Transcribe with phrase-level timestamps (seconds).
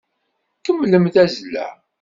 [0.63, 1.65] Kemmlem tazzla!